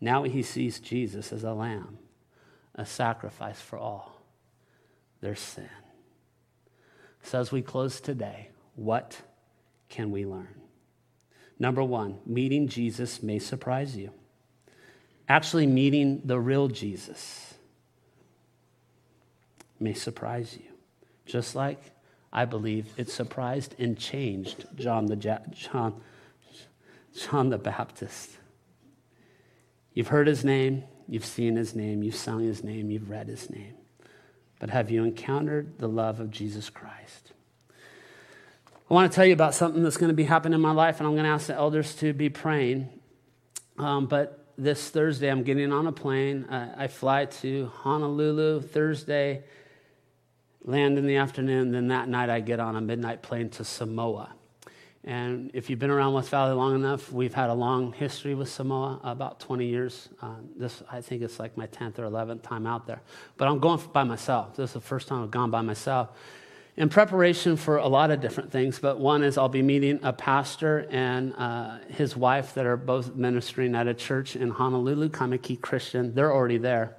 [0.05, 1.97] Now he sees Jesus as a lamb,
[2.75, 4.21] a sacrifice for all
[5.19, 5.67] their sin.
[7.23, 9.19] So, as we close today, what
[9.89, 10.61] can we learn?
[11.57, 14.11] Number one, meeting Jesus may surprise you.
[15.27, 17.55] Actually, meeting the real Jesus
[19.79, 20.69] may surprise you.
[21.25, 21.81] Just like
[22.31, 25.99] I believe it surprised and changed John the, John,
[27.17, 28.37] John the Baptist.
[29.95, 33.49] You've heard his name, you've seen his name, you've sung his name, you've read his
[33.49, 33.75] name.
[34.60, 37.31] But have you encountered the love of Jesus Christ?
[38.89, 40.99] I want to tell you about something that's going to be happening in my life,
[40.99, 42.89] and I'm going to ask the elders to be praying.
[43.77, 46.43] Um, but this Thursday, I'm getting on a plane.
[46.43, 49.43] Uh, I fly to Honolulu Thursday
[50.62, 51.71] land in the afternoon.
[51.71, 54.34] Then that night, I get on a midnight plane to Samoa.
[55.05, 58.49] And if you've been around West Valley long enough, we've had a long history with
[58.49, 60.09] Samoa, about 20 years.
[60.19, 63.01] Uh, this, I think it's like my 10th or 11th time out there.
[63.37, 64.55] But I'm going by myself.
[64.55, 66.09] This is the first time I've gone by myself.
[66.75, 70.11] In preparation for a lot of different things, but one is I'll be meeting a
[70.11, 75.61] pastor and uh, his wife that are both ministering at a church in Honolulu, Kaimuki
[75.61, 76.15] Christian.
[76.15, 76.95] They're already there.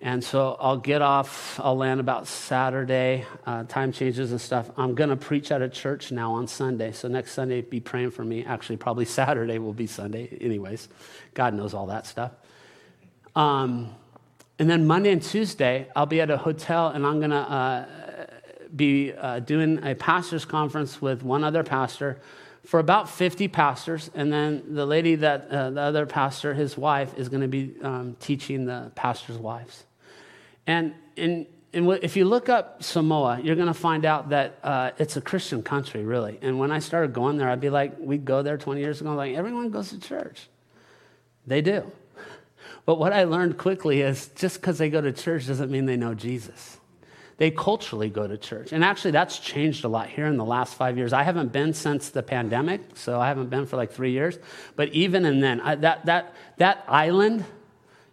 [0.00, 4.70] And so I'll get off, I'll land about Saturday, uh, time changes and stuff.
[4.76, 6.92] I'm going to preach at a church now on Sunday.
[6.92, 8.44] So next Sunday, be praying for me.
[8.44, 10.88] Actually, probably Saturday will be Sunday, anyways.
[11.34, 12.30] God knows all that stuff.
[13.34, 13.94] Um,
[14.60, 17.86] and then Monday and Tuesday, I'll be at a hotel and I'm going to uh,
[18.74, 22.20] be uh, doing a pastor's conference with one other pastor
[22.64, 24.10] for about 50 pastors.
[24.14, 27.74] And then the lady that, uh, the other pastor, his wife, is going to be
[27.82, 29.84] um, teaching the pastor's wives.
[30.68, 34.90] And, and, and if you look up Samoa, you're going to find out that uh,
[34.98, 36.38] it's a Christian country, really.
[36.42, 39.14] And when I started going there, I'd be like, we'd go there 20 years ago,
[39.14, 40.48] like, everyone goes to church.
[41.46, 41.90] They do.
[42.84, 45.96] But what I learned quickly is just because they go to church doesn't mean they
[45.96, 46.78] know Jesus.
[47.36, 48.72] They culturally go to church.
[48.72, 51.12] And actually, that's changed a lot here in the last five years.
[51.12, 54.38] I haven't been since the pandemic, so I haven't been for like three years.
[54.74, 57.44] But even in then, I, that, that, that island,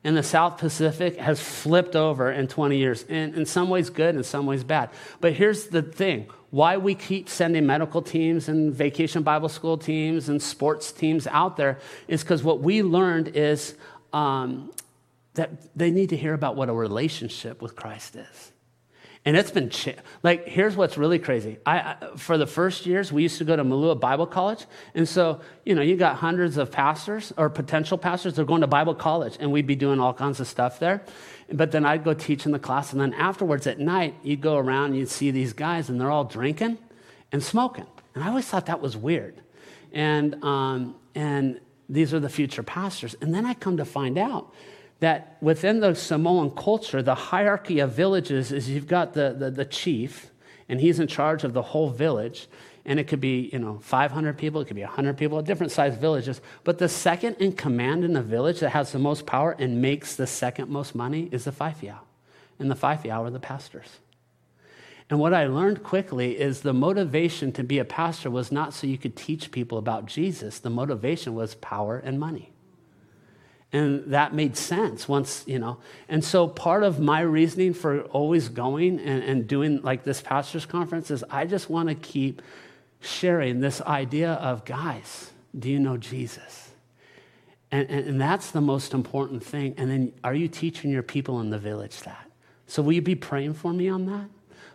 [0.06, 3.03] in the South Pacific has flipped over in 20 years.
[3.10, 4.91] And in some ways good, in some ways bad.
[5.20, 10.30] But here's the thing why we keep sending medical teams and vacation Bible school teams
[10.30, 13.76] and sports teams out there is because what we learned is
[14.14, 14.72] um,
[15.34, 18.51] that they need to hear about what a relationship with Christ is.
[19.26, 19.71] And it's been
[20.21, 21.57] like here's what's really crazy.
[21.65, 25.09] I, I, for the first years we used to go to Malua Bible College, and
[25.09, 28.36] so you know you got hundreds of pastors or potential pastors.
[28.36, 31.03] They're going to Bible college, and we'd be doing all kinds of stuff there.
[31.51, 34.57] But then I'd go teach in the class, and then afterwards at night you'd go
[34.57, 36.78] around and you'd see these guys, and they're all drinking
[37.32, 37.88] and smoking.
[38.13, 39.41] And I always thought that was weird.
[39.91, 41.59] And um, and
[41.89, 43.15] these are the future pastors.
[43.21, 44.53] And then I come to find out
[45.00, 49.66] that within the Samoan culture, the hierarchy of villages is you've got the, the, the,
[49.66, 50.32] chief,
[50.70, 52.48] and he's in charge of the whole village.
[52.86, 56.00] And it could be, you know, 500 people, it could be 100 people, different sized
[56.00, 56.39] villages.
[56.64, 60.16] But the second in command in the village that has the most power and makes
[60.16, 61.98] the second most money is the Faifeau.
[62.60, 64.00] And the Faifeau are the pastors.
[65.10, 68.88] And what I learned quickly is the motivation to be a pastor was not so
[68.88, 70.60] you could teach people about Jesus.
[70.60, 72.55] The motivation was power and money.
[73.76, 75.80] And that made sense once, you know.
[76.07, 80.65] And so part of my reasoning for always going and, and doing like this pastor's
[80.65, 82.41] conference is I just want to keep
[83.01, 86.71] sharing this idea of guys, do you know Jesus?
[87.69, 89.73] And, and, and that's the most important thing.
[89.76, 92.32] And then are you teaching your people in the village that?
[92.67, 94.30] So will you be praying for me on that?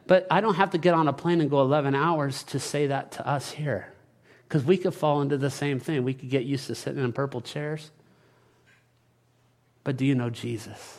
[0.06, 2.88] But I don't have to get on a plane and go 11 hours to say
[2.88, 3.94] that to us here.
[4.46, 6.04] Because we could fall into the same thing.
[6.04, 7.90] We could get used to sitting in purple chairs.
[9.90, 10.98] But do you know Jesus?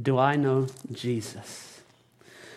[0.00, 1.80] Do I know Jesus?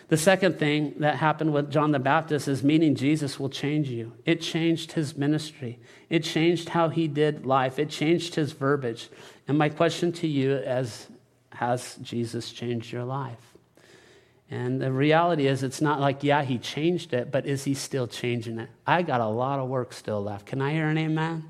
[0.06, 4.12] The second thing that happened with John the Baptist is meeting Jesus will change you.
[4.24, 9.08] It changed his ministry, it changed how he did life, it changed his verbiage.
[9.48, 11.08] And my question to you is
[11.50, 13.56] Has Jesus changed your life?
[14.48, 18.06] And the reality is, it's not like, yeah, he changed it, but is he still
[18.06, 18.70] changing it?
[18.86, 20.46] I got a lot of work still left.
[20.46, 21.42] Can I hear an amen?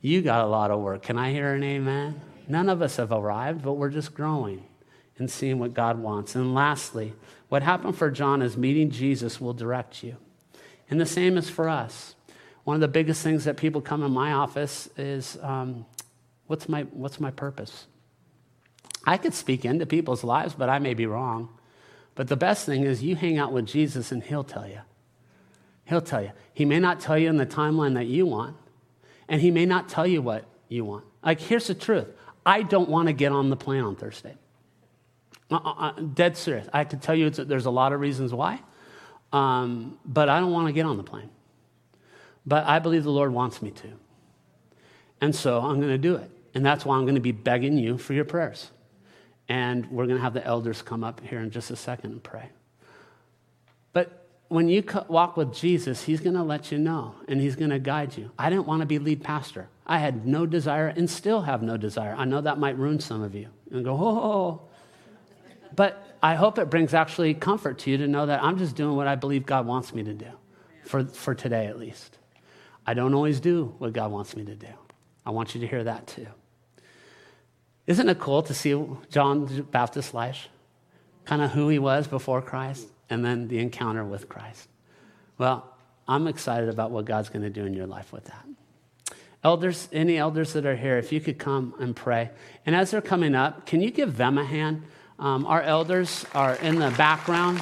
[0.00, 1.02] You got a lot of work.
[1.02, 2.20] Can I hear an amen?
[2.48, 4.64] None of us have arrived, but we're just growing
[5.18, 6.34] and seeing what God wants.
[6.34, 7.12] And lastly,
[7.48, 10.16] what happened for John is meeting Jesus will direct you.
[10.90, 12.14] And the same is for us.
[12.64, 15.84] One of the biggest things that people come in my office is um,
[16.46, 17.86] what's, my, what's my purpose?
[19.04, 21.50] I could speak into people's lives, but I may be wrong.
[22.14, 24.80] But the best thing is you hang out with Jesus and he'll tell you.
[25.84, 26.32] He'll tell you.
[26.52, 28.56] He may not tell you in the timeline that you want,
[29.28, 31.04] and he may not tell you what you want.
[31.24, 32.08] Like, here's the truth
[32.44, 34.34] I don't want to get on the plane on Thursday.
[35.50, 36.68] Uh, uh, uh dead serious.
[36.72, 38.60] I can tell you there's a lot of reasons why,
[39.32, 41.30] um, but I don't want to get on the plane.
[42.46, 43.88] But I believe the Lord wants me to.
[45.20, 46.30] And so I'm going to do it.
[46.54, 48.70] And that's why I'm going to be begging you for your prayers.
[49.48, 52.22] And we're going to have the elders come up here in just a second and
[52.22, 52.48] pray.
[54.48, 57.78] When you walk with Jesus, He's going to let you know and He's going to
[57.78, 58.30] guide you.
[58.38, 59.68] I didn't want to be lead pastor.
[59.86, 62.14] I had no desire and still have no desire.
[62.16, 64.62] I know that might ruin some of you and go, oh.
[65.76, 68.96] But I hope it brings actually comfort to you to know that I'm just doing
[68.96, 70.30] what I believe God wants me to do,
[70.84, 72.16] for, for today at least.
[72.86, 74.68] I don't always do what God wants me to do.
[75.26, 76.26] I want you to hear that too.
[77.86, 80.48] Isn't it cool to see John the Baptist's life?
[81.26, 84.68] Kind of who he was before Christ and then the encounter with Christ.
[85.38, 85.64] Well,
[86.06, 88.44] I'm excited about what God's going to do in your life with that.
[89.44, 92.30] Elders, any elders that are here, if you could come and pray.
[92.66, 94.82] And as they're coming up, can you give them a hand?
[95.18, 97.60] Um, our elders are in the background.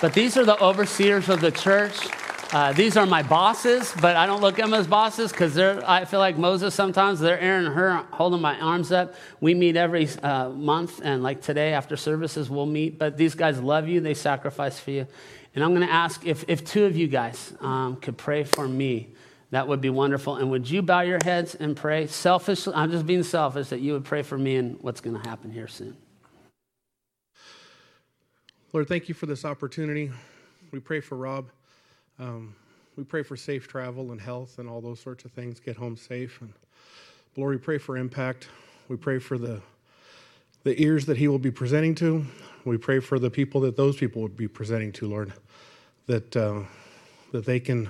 [0.00, 2.08] But these are the overseers of the church.
[2.52, 5.88] Uh, these are my bosses, but I don't look at them as bosses because they're.
[5.88, 7.20] I feel like Moses sometimes.
[7.20, 9.14] They're Aaron and Hur holding my arms up.
[9.40, 12.98] We meet every uh, month, and like today after services, we'll meet.
[12.98, 14.00] But these guys love you.
[14.00, 15.06] They sacrifice for you.
[15.54, 18.66] And I'm going to ask if, if two of you guys um, could pray for
[18.66, 19.10] me.
[19.50, 20.36] That would be wonderful.
[20.36, 22.08] And would you bow your heads and pray?
[22.08, 25.28] Selfishly, I'm just being selfish that you would pray for me and what's going to
[25.28, 25.96] happen here soon.
[28.72, 30.10] Lord, thank you for this opportunity.
[30.72, 31.50] We pray for Rob.
[32.20, 32.54] Um,
[32.96, 35.58] we pray for safe travel and health and all those sorts of things.
[35.58, 36.38] Get home safe.
[36.42, 36.52] And
[37.34, 38.48] Lord, we pray for impact.
[38.88, 39.62] We pray for the
[40.62, 42.26] the ears that he will be presenting to.
[42.66, 45.32] We pray for the people that those people would be presenting to, Lord,
[46.08, 46.64] that uh,
[47.32, 47.88] that they can,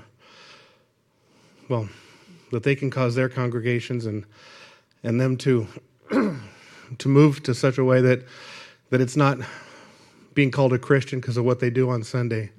[1.68, 1.88] well,
[2.52, 4.24] that they can cause their congregations and
[5.02, 5.66] and them to
[6.98, 8.24] to move to such a way that
[8.90, 9.38] that it's not
[10.34, 12.52] being called a Christian because of what they do on Sunday,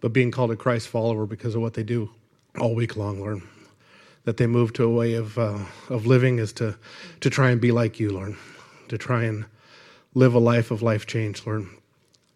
[0.00, 2.10] but being called a Christ follower because of what they do
[2.58, 3.42] all week long, Lord.
[4.24, 6.76] that they move to a way of, uh, of living is to,
[7.20, 8.36] to try and be like you, Lord,
[8.88, 9.46] to try and
[10.14, 11.66] live a life of life change, Lord,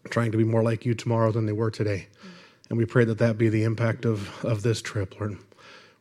[0.09, 2.07] trying to be more like you tomorrow than they were today.
[2.69, 5.37] And we pray that that be the impact of, of this trip, Lord.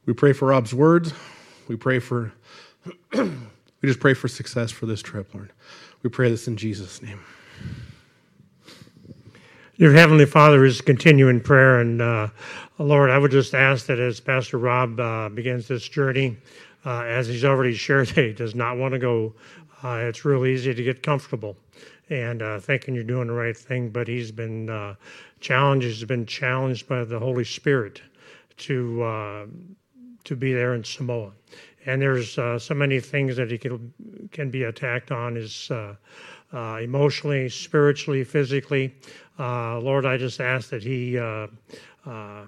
[0.07, 1.13] We pray for Rob's words.
[1.69, 2.33] We pray for,
[3.13, 3.29] we
[3.85, 5.53] just pray for success for this trip, Lord.
[6.03, 7.21] We pray this in Jesus' name.
[9.83, 12.29] Your Heavenly Father is continuing prayer, and uh,
[12.79, 16.37] Lord, I would just ask that as Pastor Rob uh, begins this journey,
[16.87, 19.35] uh, as he's already shared that he does not want to go,
[19.83, 21.57] uh, it's real easy to get comfortable
[22.11, 24.95] and uh, thinking you're doing the right thing, but he's been uh,
[25.41, 25.85] challenged.
[25.85, 28.01] He's been challenged by the Holy Spirit
[28.59, 29.49] to
[30.23, 31.33] to be there in Samoa,
[31.87, 33.93] and there's so many things that he can
[34.33, 35.37] can be attacked on.
[35.37, 35.71] Is
[36.53, 38.95] uh, emotionally, spiritually, physically.
[39.39, 41.47] Uh, Lord, I just ask that He uh,
[42.07, 42.47] uh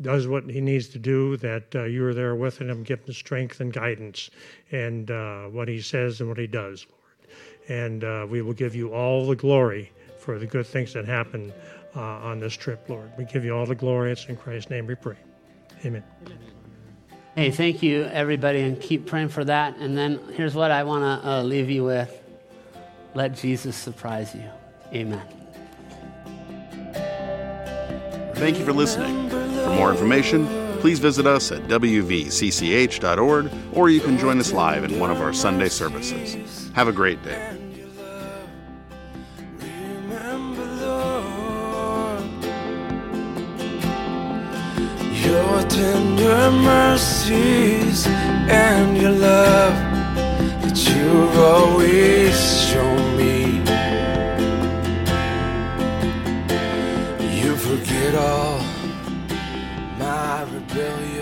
[0.00, 3.14] does what He needs to do, that uh, you are there with Him, give Him
[3.14, 4.30] strength and guidance,
[4.72, 7.30] and uh, what He says and what He does, Lord.
[7.68, 11.52] And we will give you all the glory for the good things that happen
[11.94, 13.10] on this trip, Lord.
[13.16, 14.12] We give you all the glory.
[14.12, 15.16] It's in Christ's name we pray.
[15.84, 16.02] Amen.
[17.34, 19.76] Hey, thank you, everybody, and keep praying for that.
[19.78, 22.22] And then here's what I want to uh, leave you with.
[23.14, 24.48] Let Jesus surprise you.
[24.92, 25.22] Amen.
[28.34, 29.30] Thank you for listening.
[29.30, 30.46] For more information,
[30.80, 35.32] please visit us at wvcch.org or you can join us live in one of our
[35.32, 36.70] Sunday services.
[36.74, 37.53] Have a great day.
[45.74, 49.74] tender mercies and your love
[50.62, 52.36] that You've always
[52.68, 53.58] shown me.
[57.40, 58.60] You forget all
[59.98, 61.13] my rebellion.